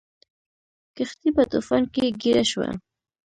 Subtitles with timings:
[0.95, 2.69] کښتۍ په طوفان کې ګیره شوه.